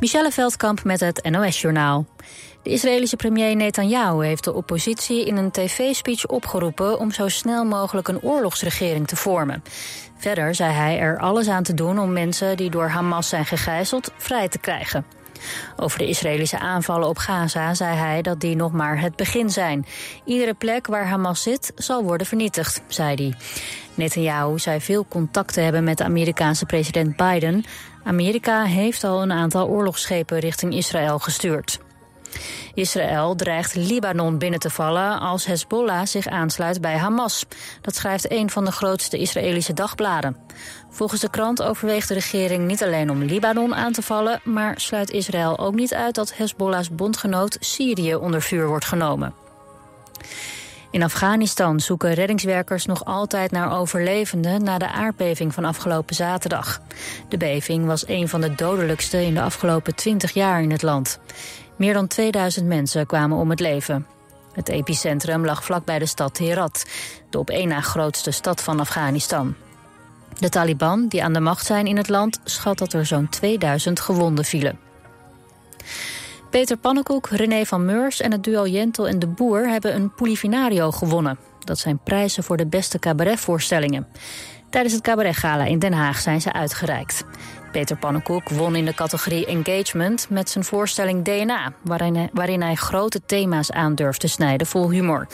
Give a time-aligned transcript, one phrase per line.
[0.00, 2.06] Michelle Veldkamp met het NOS-journaal.
[2.62, 8.08] De Israëlische premier Netanyahu heeft de oppositie in een tv-speech opgeroepen om zo snel mogelijk
[8.08, 9.62] een oorlogsregering te vormen.
[10.16, 14.12] Verder zei hij er alles aan te doen om mensen die door Hamas zijn gegijzeld
[14.16, 15.04] vrij te krijgen.
[15.76, 19.86] Over de Israëlische aanvallen op Gaza zei hij dat die nog maar het begin zijn.
[20.24, 23.34] Iedere plek waar Hamas zit zal worden vernietigd, zei hij.
[23.94, 27.64] Netanyahu zei veel contact te hebben met de Amerikaanse president Biden.
[28.08, 31.78] Amerika heeft al een aantal oorlogsschepen richting Israël gestuurd.
[32.74, 37.46] Israël dreigt Libanon binnen te vallen als Hezbollah zich aansluit bij Hamas.
[37.80, 40.36] Dat schrijft een van de grootste Israëlische dagbladen.
[40.90, 44.40] Volgens de krant overweegt de regering niet alleen om Libanon aan te vallen...
[44.44, 49.34] maar sluit Israël ook niet uit dat Hezbollahs bondgenoot Syrië onder vuur wordt genomen.
[50.90, 56.80] In Afghanistan zoeken reddingswerkers nog altijd naar overlevenden na de aardbeving van afgelopen zaterdag.
[57.28, 61.18] De beving was een van de dodelijkste in de afgelopen 20 jaar in het land.
[61.76, 64.06] Meer dan 2000 mensen kwamen om het leven.
[64.52, 66.84] Het epicentrum lag vlakbij de stad Herat,
[67.30, 69.54] de op één na grootste stad van Afghanistan.
[70.38, 74.00] De Taliban, die aan de macht zijn in het land, schat dat er zo'n 2000
[74.00, 74.78] gewonden vielen.
[76.50, 80.90] Peter Pannenkoek, René van Meurs en het duo Jentel en de Boer hebben een Polifinario
[80.90, 81.38] gewonnen.
[81.64, 84.06] Dat zijn prijzen voor de beste cabaretvoorstellingen.
[84.70, 87.24] Tijdens het cabaretgala in Den Haag zijn ze uitgereikt.
[87.72, 91.72] Peter Pannenkoek won in de categorie Engagement met zijn voorstelling DNA...
[91.82, 95.26] waarin hij, waarin hij grote thema's aandurft te snijden vol humor.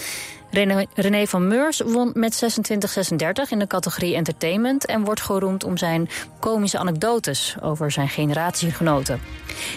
[0.94, 4.86] René, van Meurs won met 2636 in de categorie Entertainment...
[4.86, 6.08] en wordt geroemd om zijn
[6.41, 9.20] komische anekdotes over zijn generatiegenoten.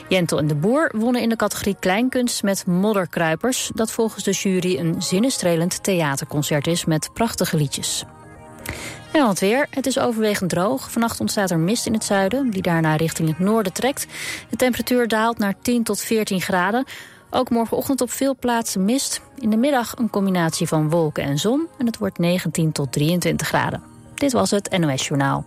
[0.07, 3.71] Jentel en de Boer wonnen in de categorie Kleinkunst met Modderkruipers...
[3.73, 8.03] dat volgens de jury een zinnenstrelend theaterconcert is met prachtige liedjes.
[9.11, 9.67] En dan het weer.
[9.69, 10.91] Het is overwegend droog.
[10.91, 14.07] Vannacht ontstaat er mist in het zuiden, die daarna richting het noorden trekt.
[14.49, 16.85] De temperatuur daalt naar 10 tot 14 graden.
[17.29, 19.21] Ook morgenochtend op veel plaatsen mist.
[19.35, 21.67] In de middag een combinatie van wolken en zon.
[21.77, 23.83] En het wordt 19 tot 23 graden.
[24.13, 25.45] Dit was het NOS Journaal.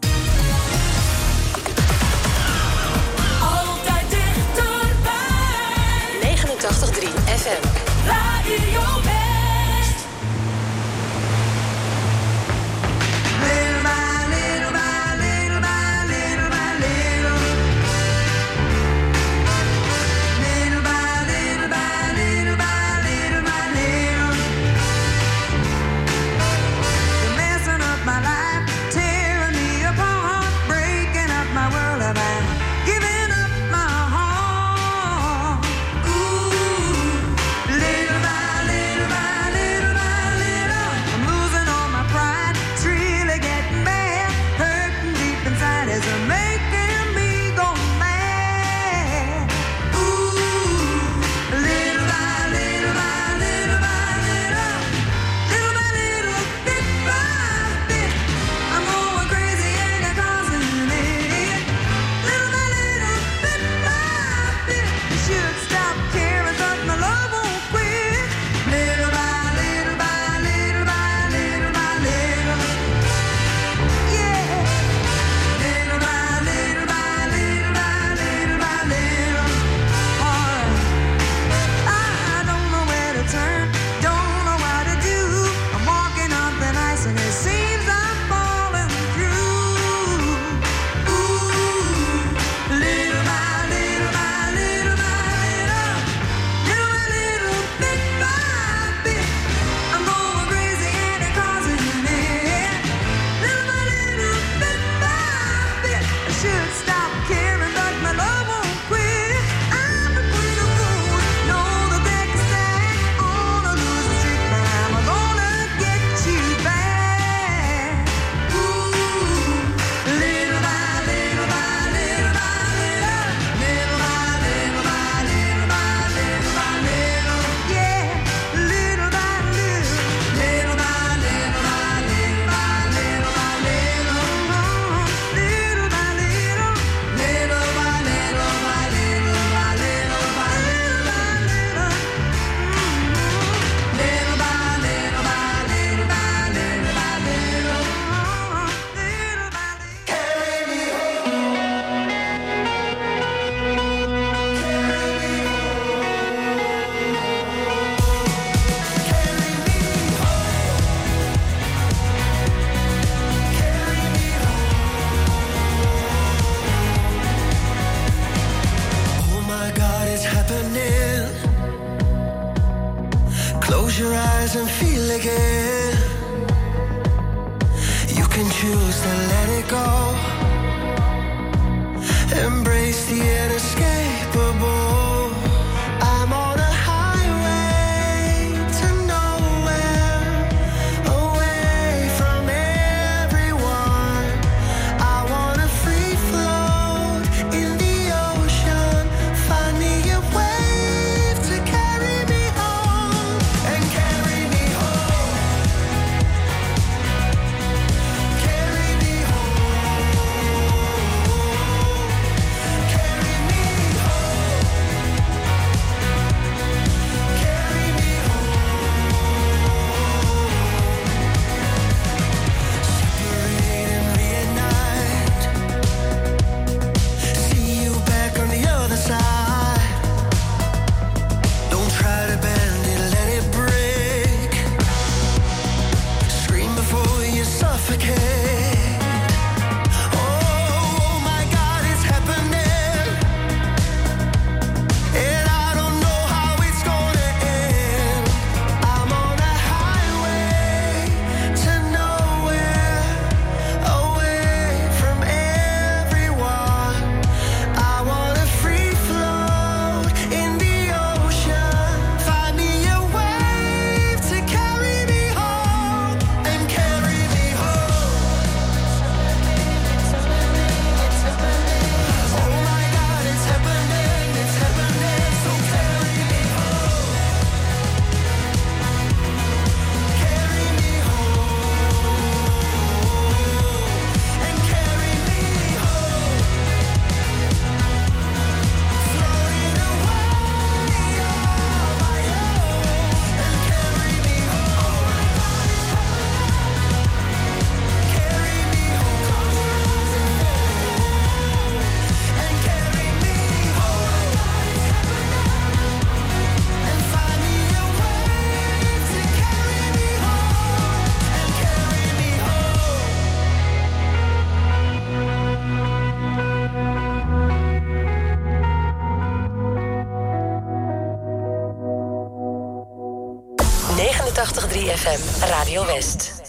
[324.32, 326.39] FM, Radio West.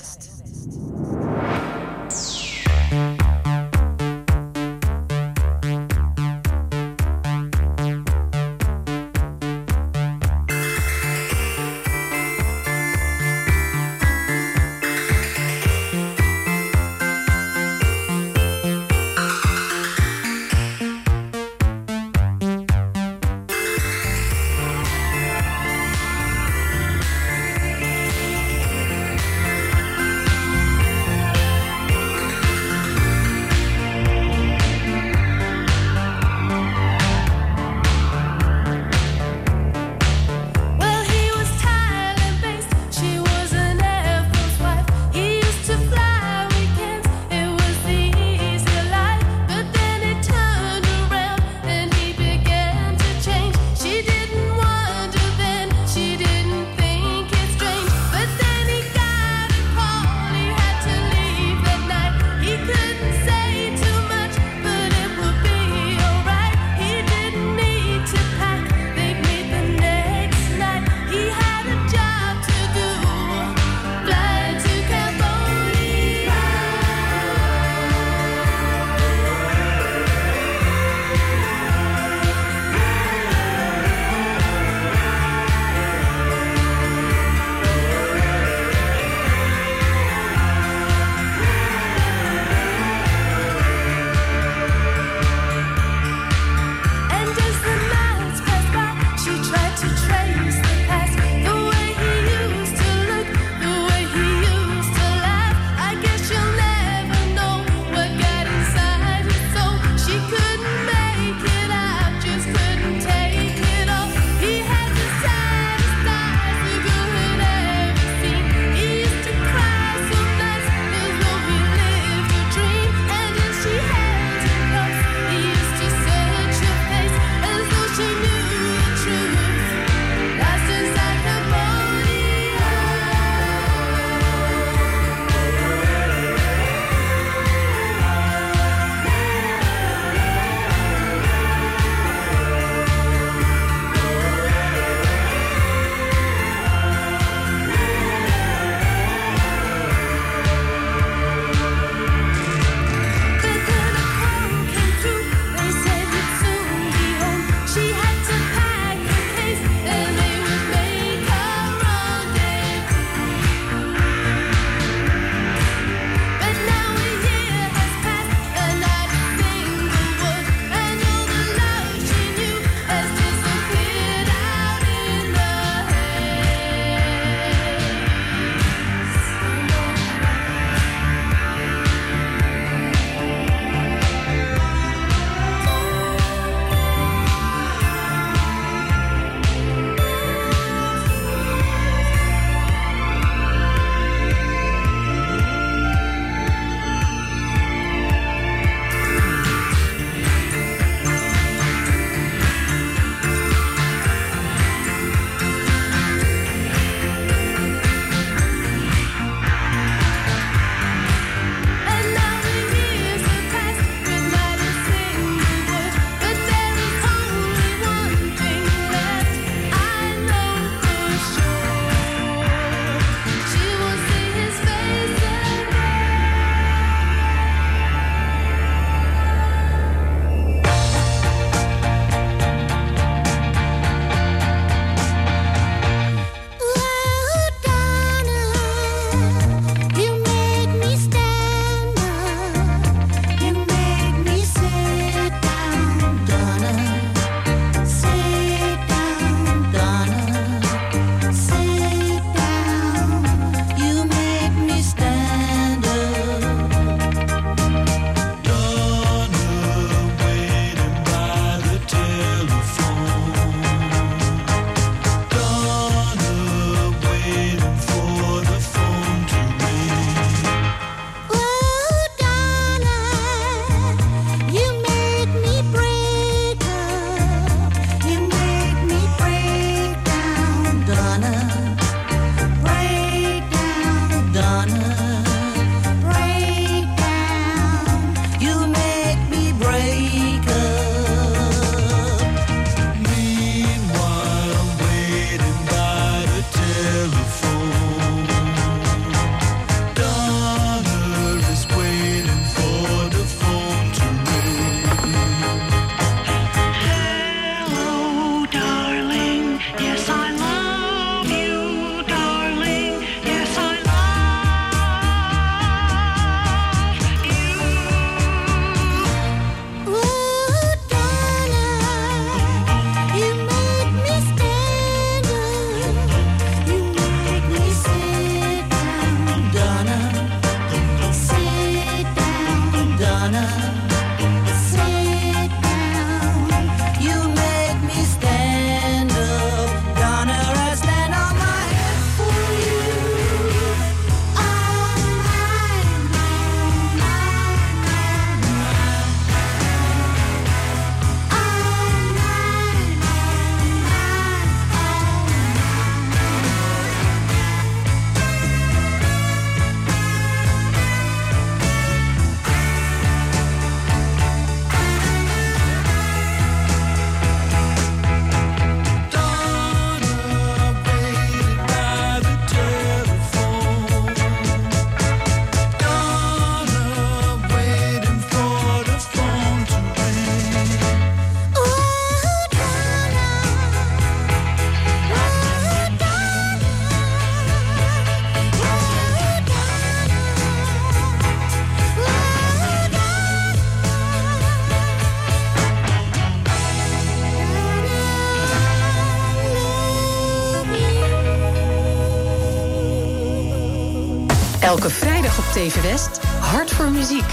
[404.72, 407.26] Elke vrijdag op TV West, Hart voor muziek.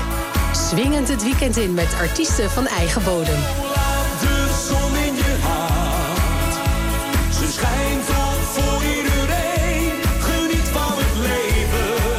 [0.53, 3.39] Swingend het weekend in met artiesten van eigen bodem.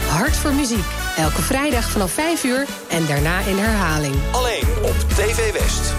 [0.08, 0.86] Hart voor muziek.
[1.18, 4.16] Elke vrijdag vanaf 5 uur en daarna in herhaling.
[4.32, 5.99] Alleen op TV West.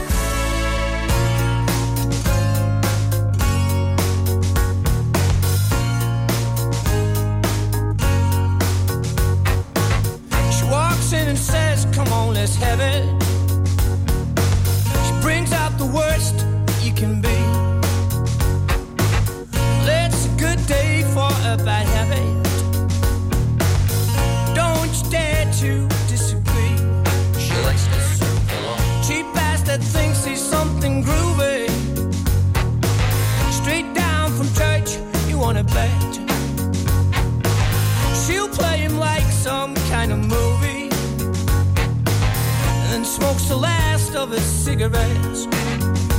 [43.50, 45.48] The last of his cigarettes.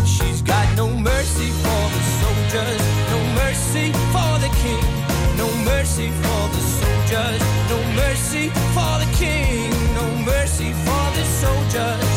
[0.06, 2.82] She's got no mercy for the soldiers,
[3.14, 4.84] no mercy for the king,
[5.38, 9.70] no mercy for the soldiers, no mercy for the king,
[10.00, 12.12] no mercy for the soldiers,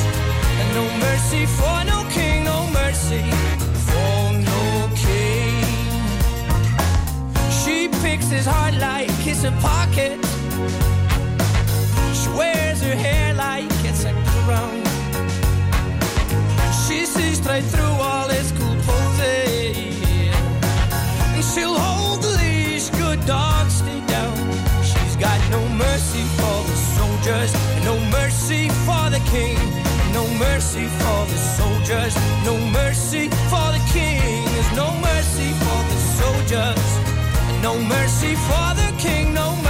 [0.60, 3.22] and no mercy for no king, no mercy
[3.88, 4.18] for
[4.50, 4.62] no
[5.06, 5.64] king.
[7.60, 10.18] She picks his heart like it's a pocket.
[17.44, 19.76] Straight through all his cool poses.
[21.34, 24.36] And she'll hold the leash, good dog, stay down.
[24.82, 27.52] She's got no mercy for the soldiers,
[27.84, 29.58] no mercy for the king.
[30.18, 32.14] No mercy for the soldiers,
[32.48, 34.44] no mercy for the king.
[34.52, 36.86] There's no mercy for the soldiers.
[37.60, 39.63] No mercy for the king, no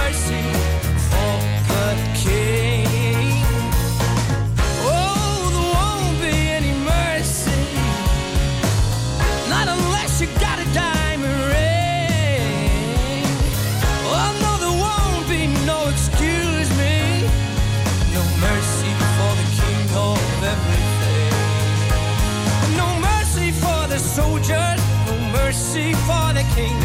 [25.55, 26.75] mercy for the king.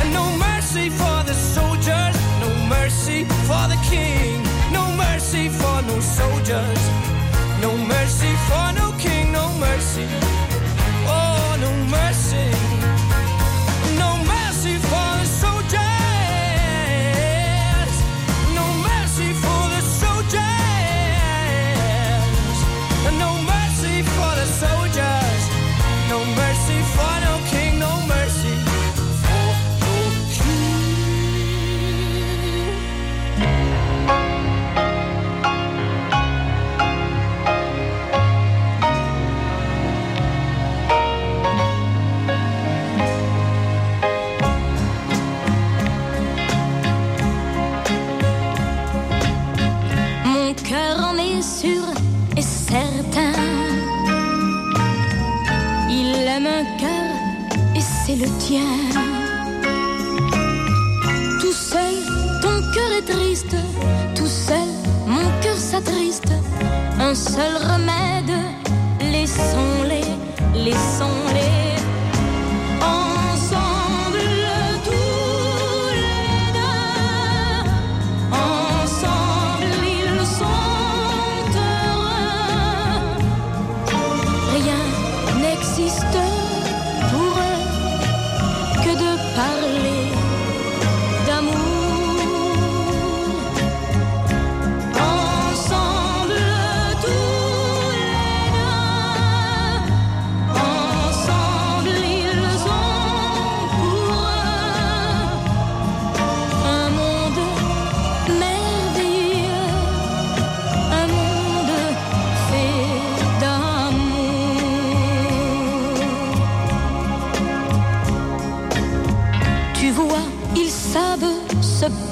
[0.00, 4.39] And no mercy for the soldiers, no mercy for the king.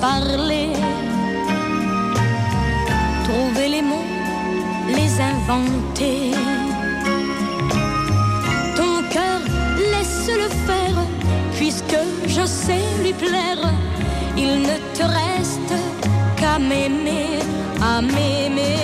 [0.01, 0.73] Parler,
[3.25, 4.11] trouver les mots,
[4.88, 6.33] les inventer.
[8.77, 9.41] Ton cœur,
[9.93, 10.99] laisse-le faire,
[11.57, 13.62] puisque je sais lui plaire.
[14.37, 15.75] Il ne te reste
[16.37, 17.41] qu'à m'aimer,
[17.83, 18.78] à m'aimer.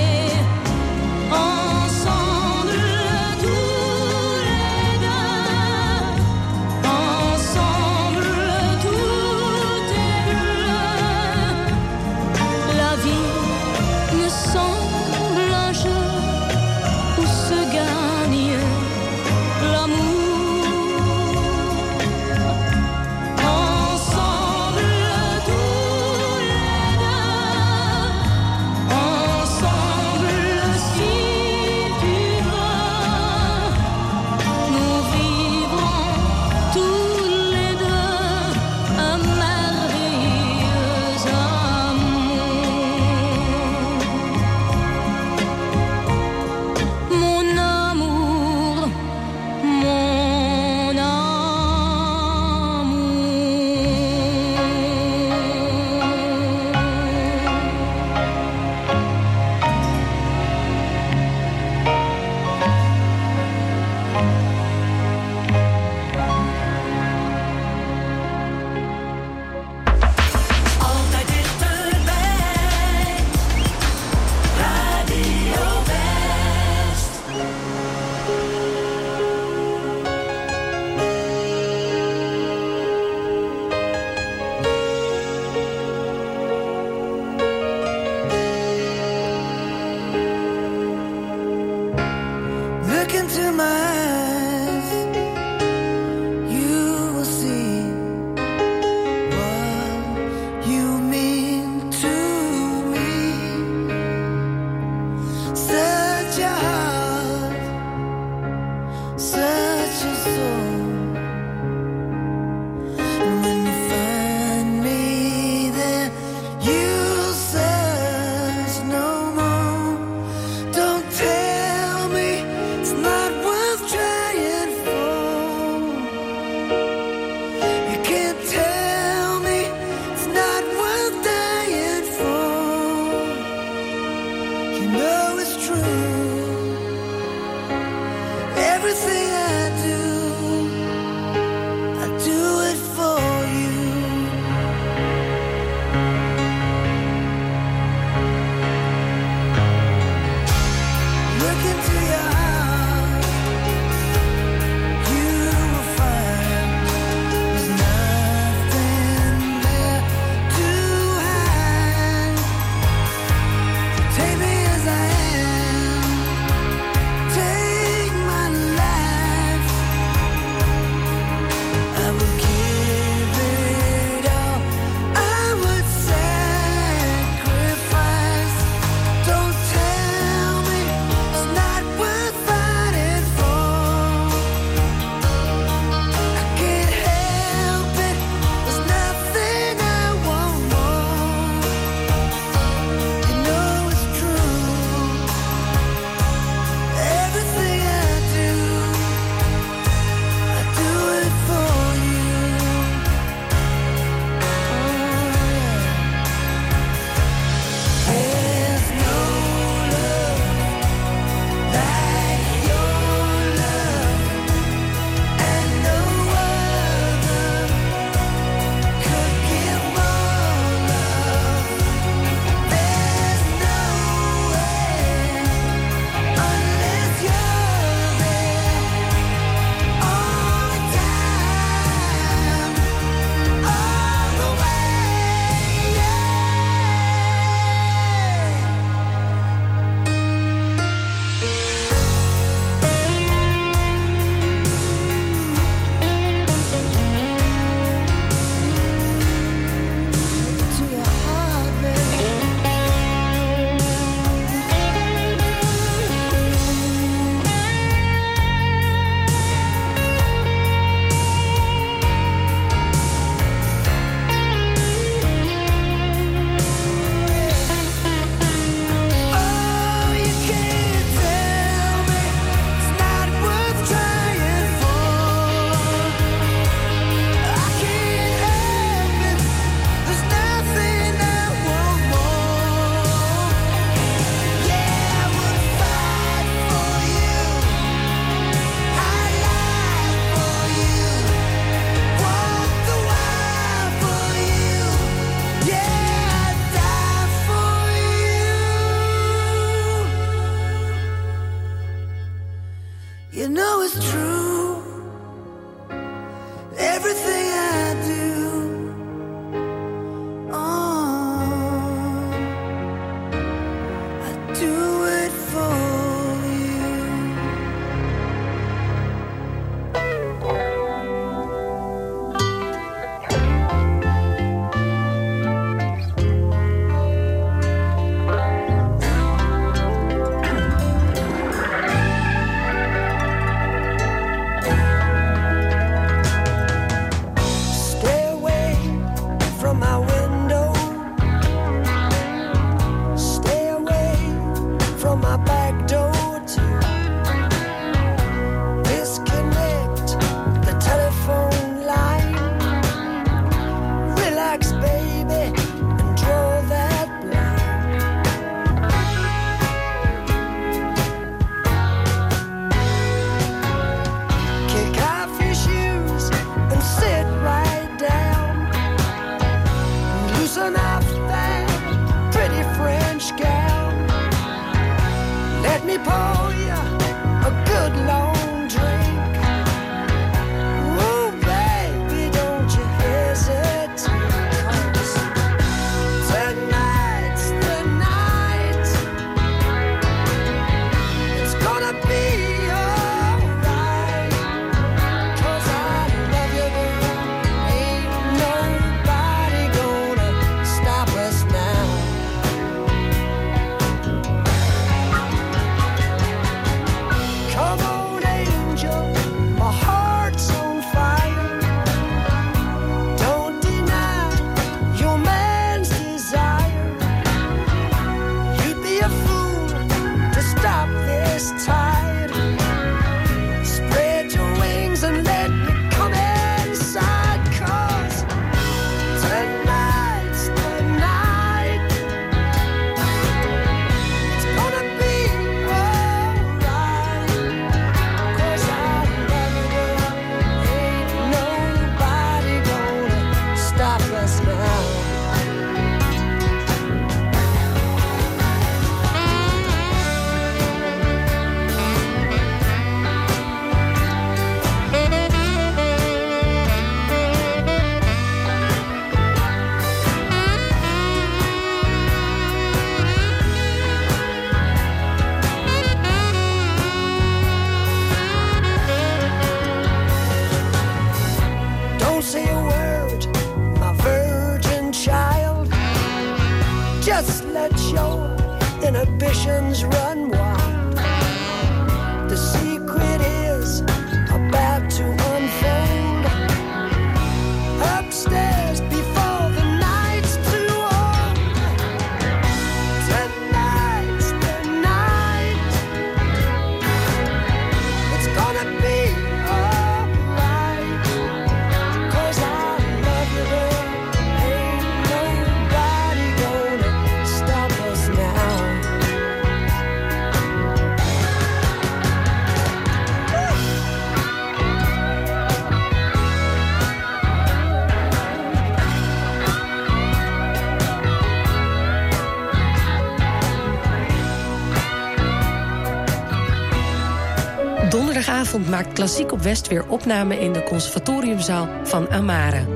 [528.75, 532.67] maakt Klassiek op West weer opname in de conservatoriumzaal van Amare.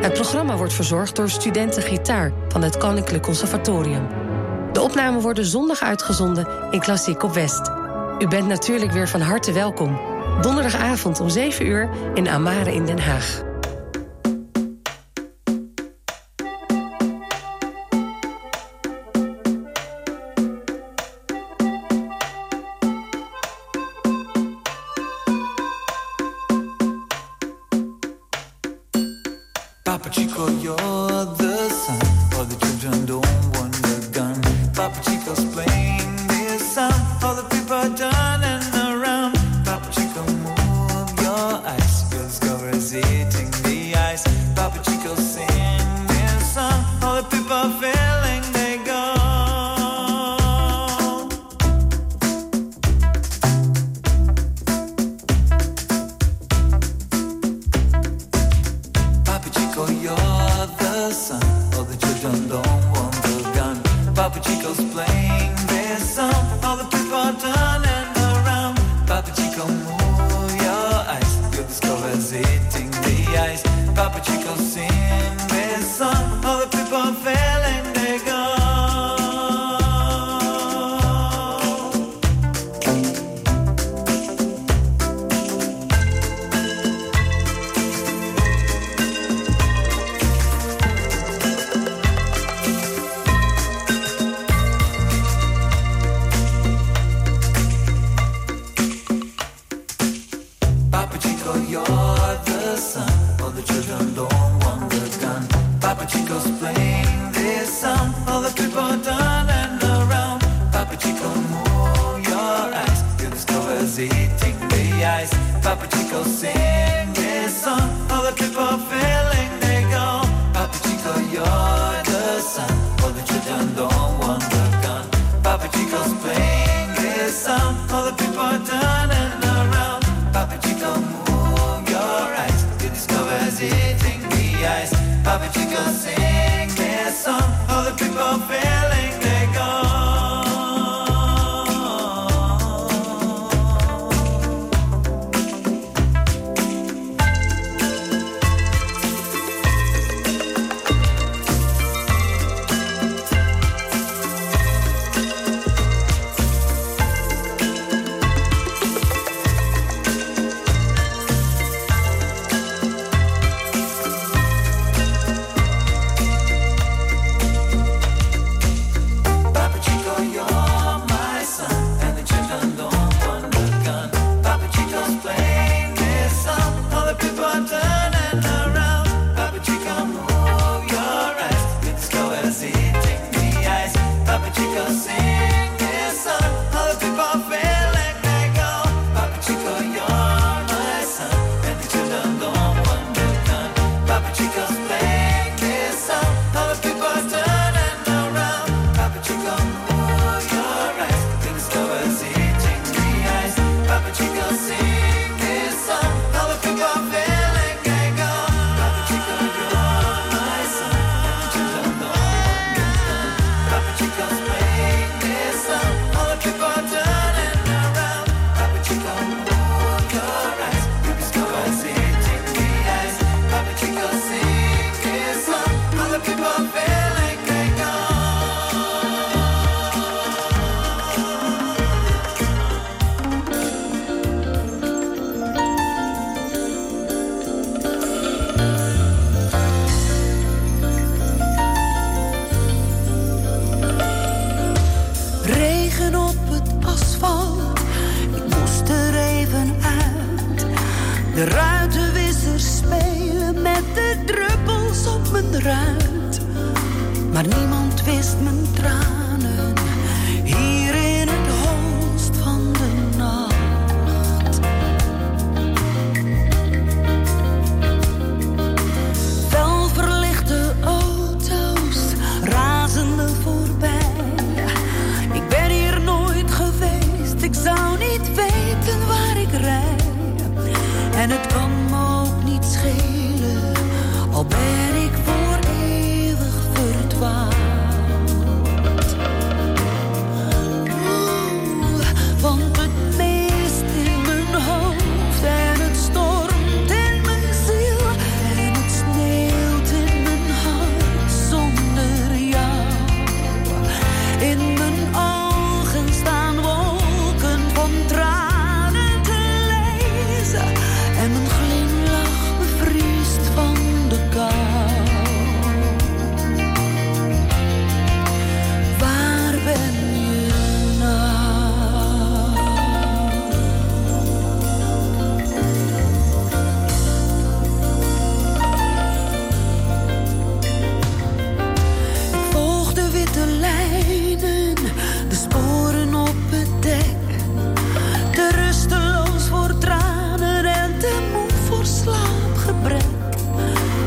[0.00, 4.06] Het programma wordt verzorgd door studenten gitaar van het Koninklijk Conservatorium.
[4.72, 7.70] De opnamen worden zondag uitgezonden in Klassiek op West.
[8.18, 10.00] U bent natuurlijk weer van harte welkom.
[10.40, 13.43] Donderdagavond om 7 uur in Amare in Den Haag.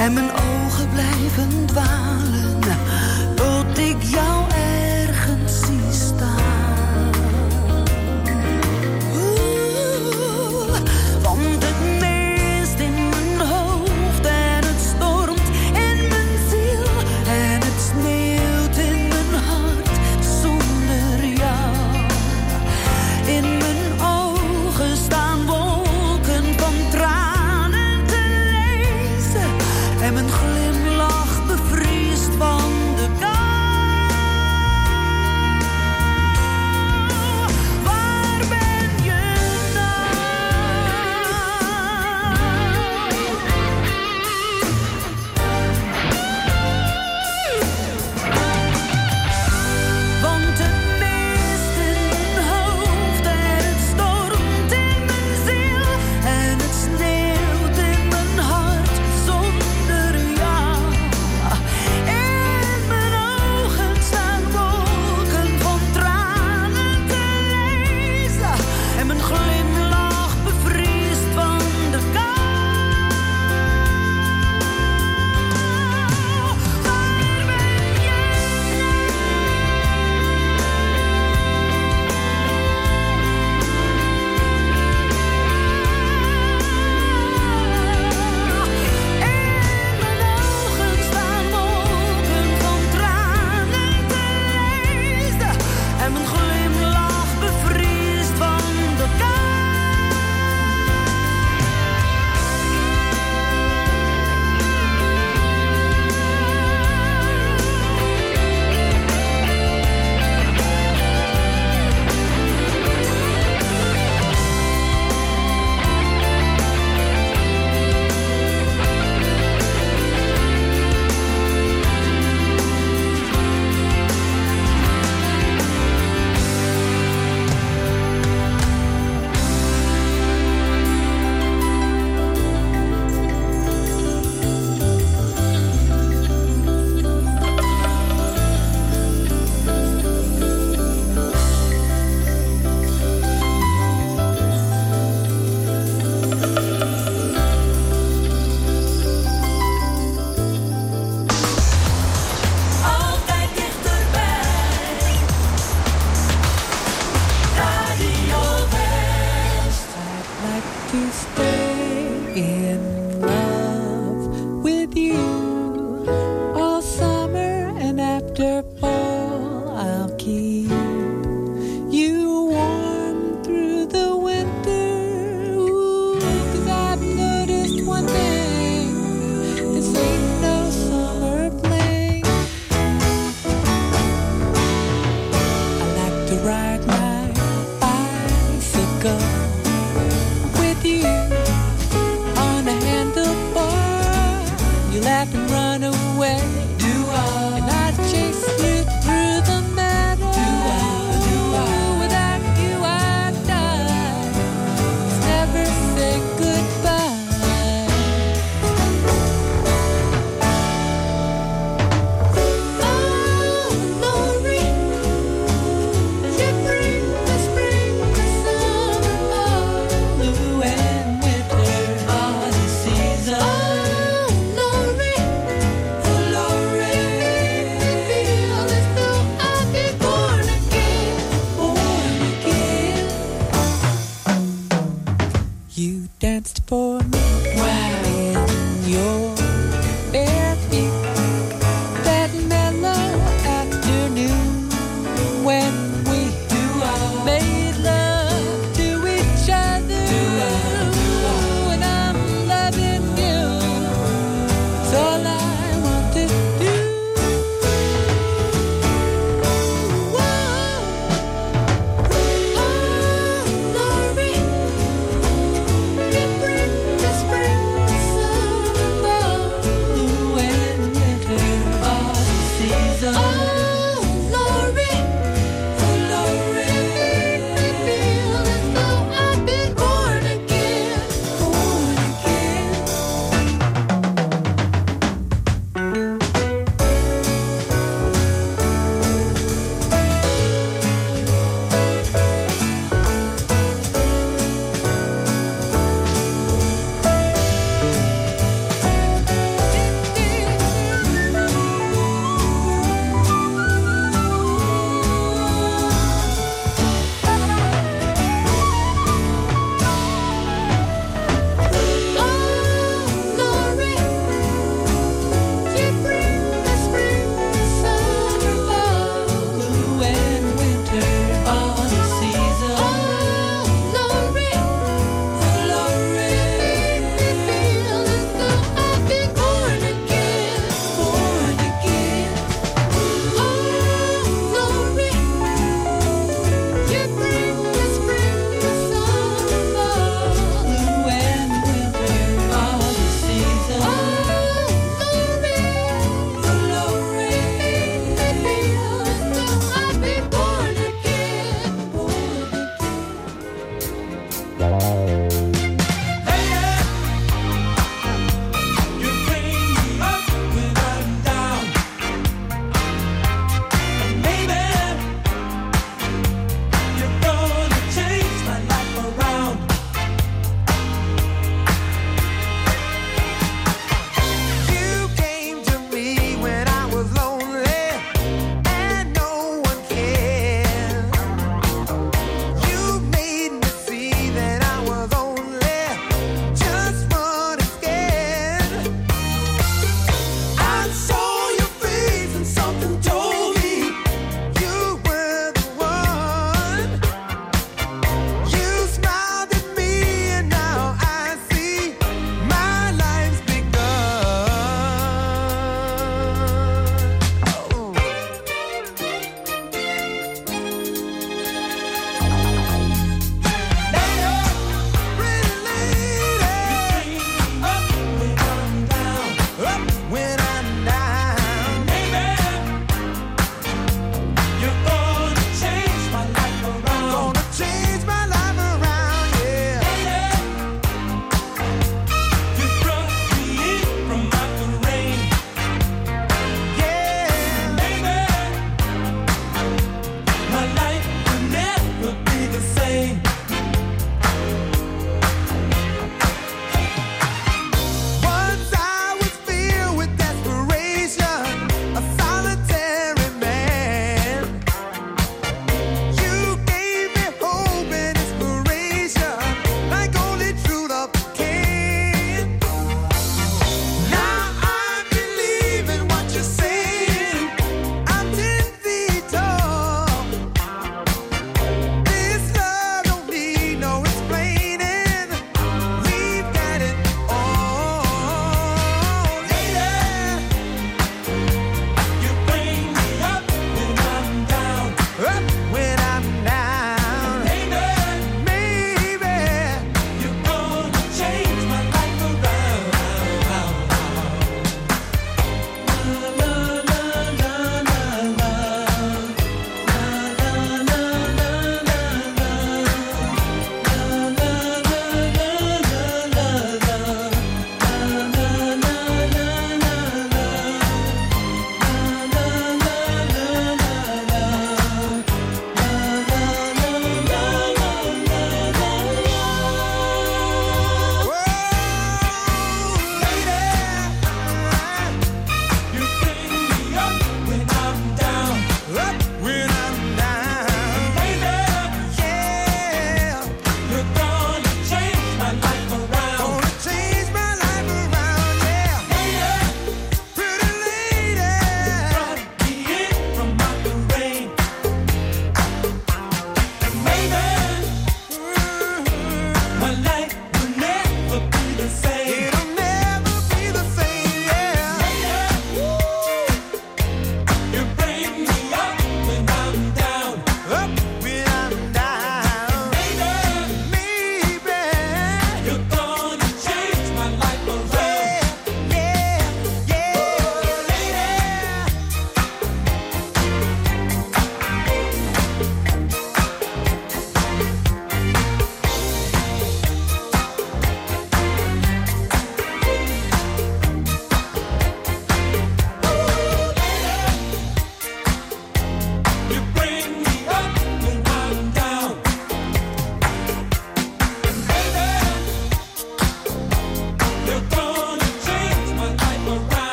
[0.00, 2.58] En mijn ogen blijven dwalen.
[3.34, 4.29] Tot ik jou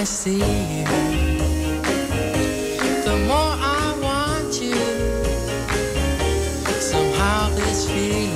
[0.00, 0.84] I see you,
[3.04, 4.74] the more I want you.
[6.80, 8.34] Somehow this feeling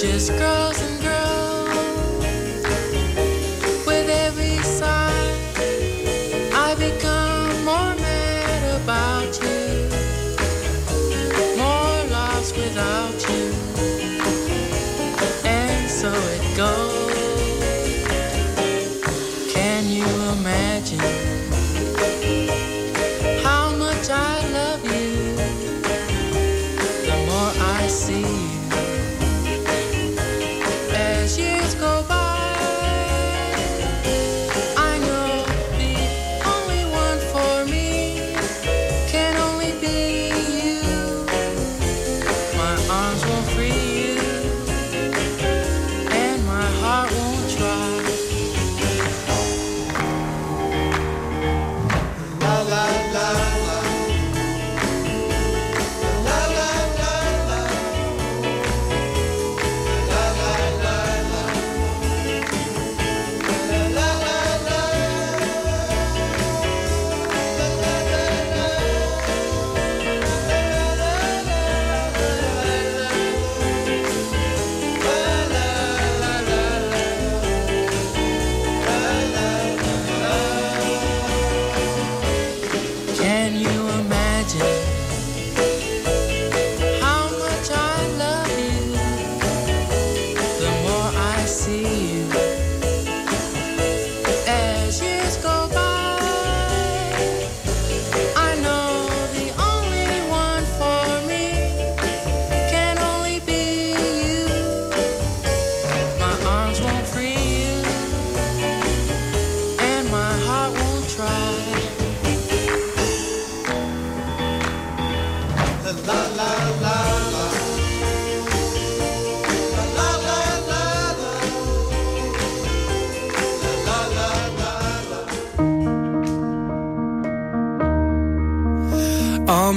[0.00, 1.29] just grows and grows.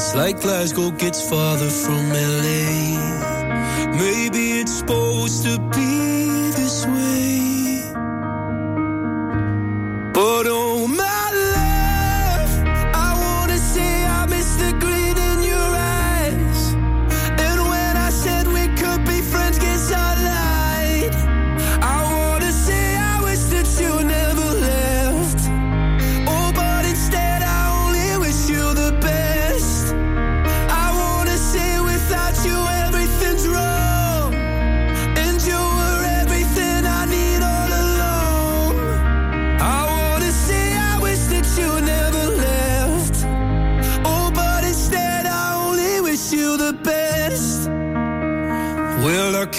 [0.00, 2.96] it's like Glasgow gets farther from LA.
[3.98, 6.19] Maybe it's supposed to be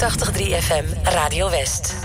[0.00, 1.99] 83 FM Radio West.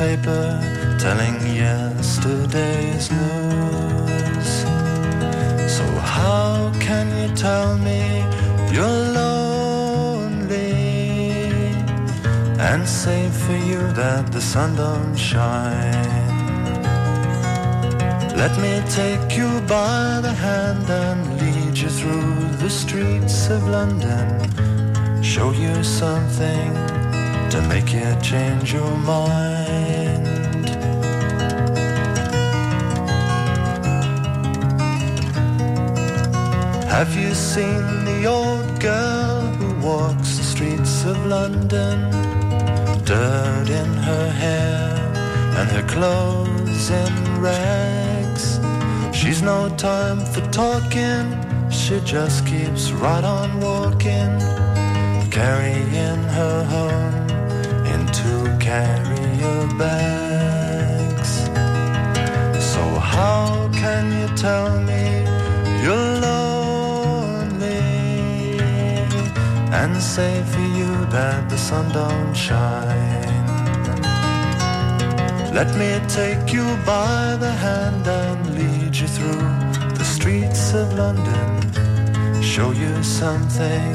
[0.00, 0.48] paper
[0.98, 4.50] telling yesterday's news.
[5.76, 5.84] So,
[6.16, 8.02] how can you tell me
[8.74, 10.72] you're lonely
[12.68, 16.32] and say for you that the sun don't shine?
[18.42, 24.28] Let me take you by the hand and lead you through the streets of London.
[25.22, 26.70] Show you something
[27.52, 29.59] to make you change your mind.
[37.00, 42.10] Have you seen the old girl who walks the streets of London?
[43.06, 45.00] Dirt in her hair
[45.58, 48.60] and her clothes in rags.
[49.16, 51.24] She's no time for talking,
[51.70, 54.32] she just keeps right on walking,
[55.30, 57.30] carrying her home
[57.86, 58.44] in two
[59.40, 61.32] carrier bags.
[62.72, 65.24] So, how can you tell me
[65.82, 67.80] you're lonely
[69.72, 73.46] and say for you that the sun don't shine?
[75.52, 79.48] Let me take you by the hand and lead you through
[79.98, 82.42] the streets of London.
[82.42, 83.92] Show you something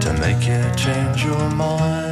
[0.00, 2.11] to make you change your mind.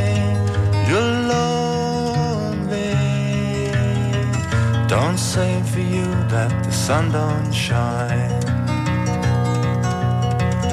[6.41, 8.41] that the sun don't shine.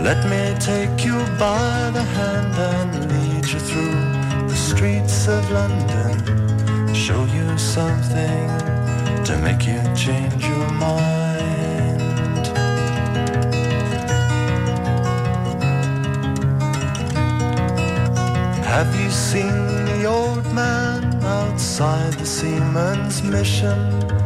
[0.08, 4.00] Let me take you by the hand and lead you through
[4.52, 6.14] the streets of London.
[6.94, 8.48] Show you something
[9.28, 12.46] to make you change your mind.
[18.74, 21.02] Have you seen the old man
[21.38, 24.17] outside the seaman's mission?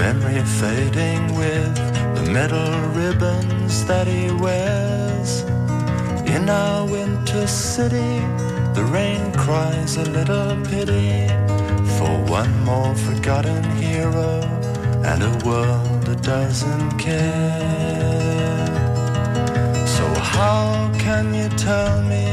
[0.00, 1.74] Memory fading with
[2.14, 5.42] the metal ribbons that he wears.
[6.24, 8.14] In our winter city,
[8.72, 11.28] the rain cries a little pity
[11.98, 14.40] for one more forgotten hero
[15.04, 18.66] and a world that doesn't care.
[19.86, 22.24] So, how can you tell me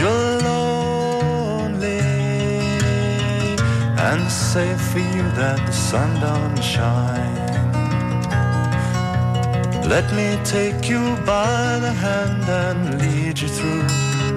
[0.00, 0.35] you're
[4.12, 7.34] and say for you that the sun don't shine?
[9.94, 13.82] Let me take you by the hand and lead you through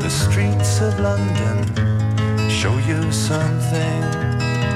[0.06, 1.58] the streets of London.
[2.50, 4.02] Show you something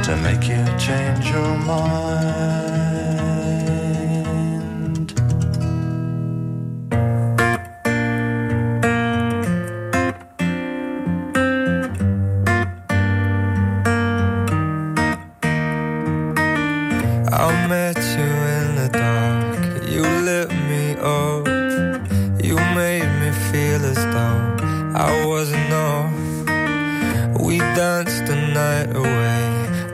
[0.05, 2.62] to make you change your mind.
[25.13, 26.11] I wasn't off.
[27.45, 29.41] We danced the night away.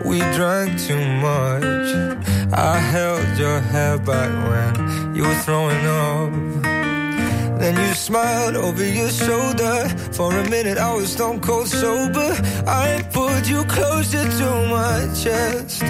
[0.05, 1.89] We drank too much.
[2.53, 6.31] I held your hair back when you were throwing up.
[7.59, 9.89] Then you smiled over your shoulder.
[10.13, 12.31] For a minute, I was stone cold sober.
[12.65, 15.83] I pulled you closer to my chest.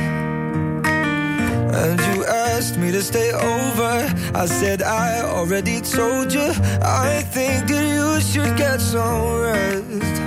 [1.82, 4.14] And you asked me to stay over.
[4.36, 6.52] I said, I already told you.
[6.82, 10.20] I think that you should get some rest.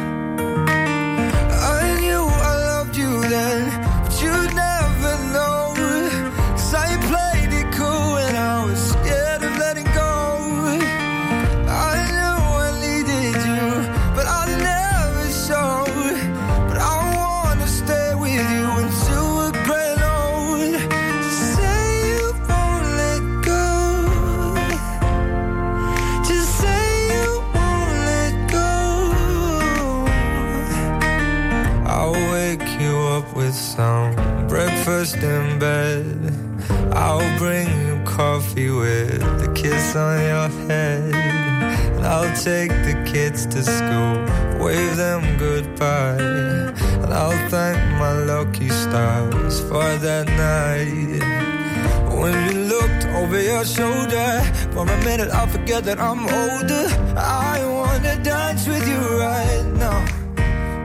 [1.77, 3.69] I knew I loved you then,
[35.03, 36.95] breakfast in bed.
[36.95, 41.15] I'll bring you coffee with a kiss on your head.
[41.97, 46.73] And I'll take the kids to school, wave them goodbye.
[47.03, 51.23] And I'll thank my lucky stars for that night.
[52.21, 54.41] When you looked over your shoulder,
[54.73, 56.87] for a minute I forget that I'm older.
[57.19, 60.01] I wanna dance with you right now.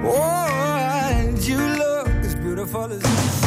[0.04, 3.47] Oh, and you look as beautiful as.